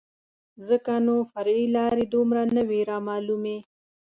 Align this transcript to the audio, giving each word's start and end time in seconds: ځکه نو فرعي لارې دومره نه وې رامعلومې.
ځکه 0.67 0.93
نو 1.05 1.15
فرعي 1.31 1.65
لارې 1.75 2.03
دومره 2.13 2.41
نه 2.55 2.61
وې 2.69 2.81
رامعلومې. 2.89 3.57